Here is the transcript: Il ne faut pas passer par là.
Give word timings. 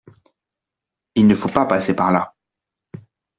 Il 1.13 1.27
ne 1.27 1.35
faut 1.35 1.49
pas 1.49 1.67
passer 1.67 1.95
par 1.95 2.11
là. 2.11 2.33